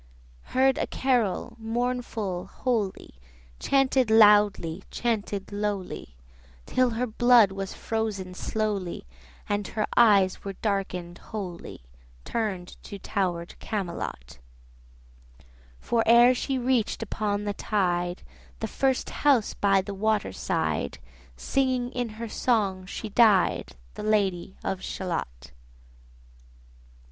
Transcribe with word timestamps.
Heard 0.57 0.79
a 0.79 0.87
carol, 0.87 1.55
mournful, 1.59 2.47
holy, 2.47 3.19
145 3.59 3.59
Chanted 3.99 4.09
loudly, 4.09 4.83
chanted 4.89 5.51
lowly, 5.51 6.15
Till 6.65 6.89
her 6.89 7.05
blood 7.05 7.51
was 7.51 7.75
frozen 7.75 8.33
slowly, 8.33 9.05
And 9.47 9.67
her 9.67 9.85
eyes 9.95 10.43
were 10.43 10.53
darken'd 10.53 11.19
wholly, 11.19 11.81
Turn'd 12.25 12.77
to 12.81 12.97
tower'd 12.97 13.53
Camelot; 13.59 14.39
For 15.79 16.01
ere 16.07 16.33
she 16.33 16.57
reach'd 16.57 17.03
upon 17.03 17.43
the 17.43 17.53
tide 17.53 18.23
150 18.61 18.61
The 18.61 18.67
first 18.67 19.09
house 19.11 19.53
by 19.53 19.81
the 19.83 19.93
water 19.93 20.31
side, 20.33 20.97
Singing 21.37 21.91
in 21.91 22.09
her 22.17 22.27
song 22.27 22.87
she 22.87 23.09
died, 23.09 23.75
The 23.93 24.01
Lady 24.01 24.57
of 24.63 24.81
Shalott. 24.81 25.51